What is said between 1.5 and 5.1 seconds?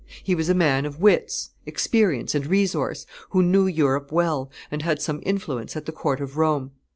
experience, and resource, who knew Europe well and had